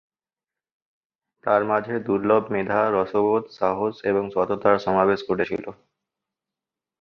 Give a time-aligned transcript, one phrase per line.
[1.43, 5.65] তার মাঝে দূর্লভ মেধা, রসবোধ, সাহস এবং সততার সমাবেশ ঘটেছিল।